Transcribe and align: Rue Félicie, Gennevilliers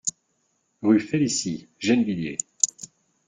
Rue 0.81 0.97
Félicie, 0.99 1.69
Gennevilliers 1.77 2.39